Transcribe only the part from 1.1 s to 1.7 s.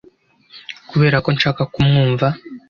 ko nshaka